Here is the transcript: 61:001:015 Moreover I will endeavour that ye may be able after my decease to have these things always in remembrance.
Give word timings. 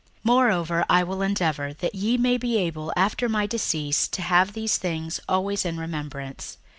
61:001:015 0.21 0.21
Moreover 0.23 0.85
I 0.89 1.03
will 1.03 1.21
endeavour 1.21 1.73
that 1.73 1.93
ye 1.93 2.17
may 2.17 2.35
be 2.37 2.57
able 2.57 2.91
after 2.95 3.29
my 3.29 3.45
decease 3.45 4.07
to 4.07 4.23
have 4.23 4.53
these 4.53 4.77
things 4.77 5.19
always 5.29 5.63
in 5.63 5.77
remembrance. 5.77 6.57